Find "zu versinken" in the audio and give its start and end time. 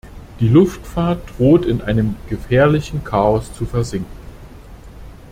3.53-4.09